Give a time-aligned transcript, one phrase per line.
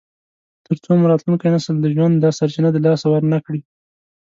[0.65, 3.61] تر څو مو راتلونکی نسل د ژوند دا سرچینه د لاسه ورنکړي.